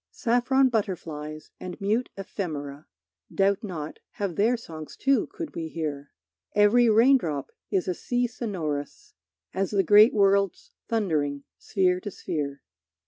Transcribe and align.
Saffron 0.09 0.69
butterflies 0.69 1.51
and 1.59 1.79
mute 1.79 2.09
ephemera, 2.17 2.87
Doubt 3.31 3.63
not, 3.63 3.99
have 4.13 4.35
their 4.35 4.57
songs 4.57 4.97
too, 4.97 5.27
could 5.27 5.53
we 5.55 5.67
hear. 5.67 6.09
Every 6.55 6.89
raindrop 6.89 7.51
is 7.69 7.87
a 7.87 7.93
sea 7.93 8.25
sonorous 8.25 9.13
As 9.53 9.69
the 9.69 9.83
great 9.83 10.15
worlds 10.15 10.71
thundering 10.87 11.43
sphere 11.59 11.99
to 11.99 12.09
sphere. 12.09 12.63